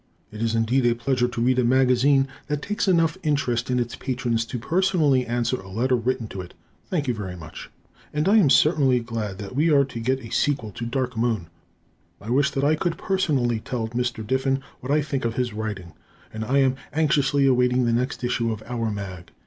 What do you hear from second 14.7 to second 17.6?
what I think of his writing. I am anxiously